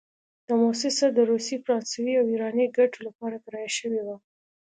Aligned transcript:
دا 0.47 0.53
موسسه 0.63 1.05
د 1.11 1.19
روسي، 1.31 1.55
فرانسوي 1.63 2.13
او 2.17 2.25
ایراني 2.31 2.65
ګټو 2.77 2.99
لپاره 3.07 3.41
کرایه 3.43 3.71
شوې 3.77 4.01
وه. 4.07 4.17